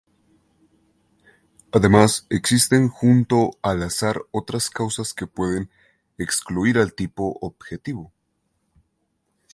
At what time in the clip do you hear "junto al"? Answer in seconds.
2.89-3.83